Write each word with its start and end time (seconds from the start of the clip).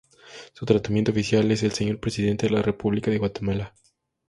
Su 0.53 0.65
tratamiento 0.65 1.11
oficial 1.11 1.51
es 1.51 1.61
"El 1.61 1.73
Señor 1.73 1.99
Presidente 1.99 2.47
de 2.47 2.53
la 2.53 2.63
República 2.63 3.11
de 3.11 3.19
Guatemala". 3.19 3.75